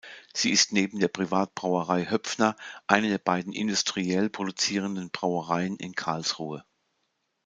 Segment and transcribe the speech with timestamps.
[0.33, 2.55] Sie ist neben der Privatbrauerei Hoepfner
[2.87, 6.65] eine der beiden industriell produzierenden Brauereien in Karlsruhe.